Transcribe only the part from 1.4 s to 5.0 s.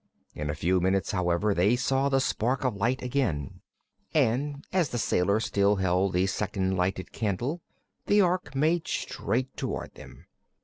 they saw the spark of light again, and as the